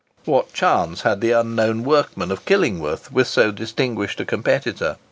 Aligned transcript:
What 0.25 0.51
chance 0.51 1.03
had 1.03 1.21
the 1.21 1.33
unknown 1.33 1.83
workman 1.83 2.31
of 2.31 2.43
Killingworth 2.43 3.11
with 3.11 3.27
so 3.27 3.51
distinguished 3.51 4.19
a 4.19 4.25
competitor? 4.25 4.97